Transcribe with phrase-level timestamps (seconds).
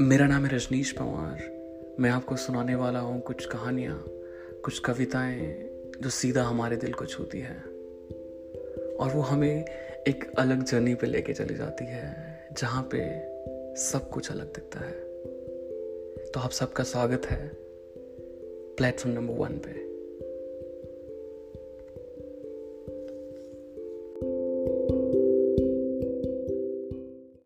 [0.00, 1.38] मेरा नाम है रजनीश पवार।
[2.00, 4.04] मैं आपको सुनाने वाला हूँ कुछ कहानियाँ,
[4.64, 5.70] कुछ कविताएँ
[6.02, 7.56] जो सीधा हमारे दिल को छूती है।
[8.96, 9.64] और वो हमें
[10.08, 13.20] एक अलग जर्नी पे लेके चली जाती है, जहाँ पे
[13.76, 15.00] सब कुछ अलग दिखता है।
[16.30, 17.50] तो आप सबका स्वागत है
[18.76, 19.95] प्लेटफॉर्म नंबर वन पे।